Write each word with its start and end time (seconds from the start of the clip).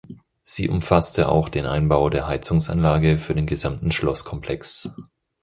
Sie 0.41 0.67
umfasste 0.67 1.29
auch 1.29 1.47
den 1.47 1.67
Einbau 1.67 2.09
der 2.09 2.25
Heizungsanlage 2.27 3.19
für 3.19 3.35
den 3.35 3.45
gesamten 3.45 3.91
Schlosskomplex. 3.91 4.89